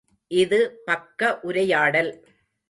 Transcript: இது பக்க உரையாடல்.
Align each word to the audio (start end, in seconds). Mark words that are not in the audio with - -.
இது 0.31 0.59
பக்க 0.85 1.39
உரையாடல். 1.41 2.11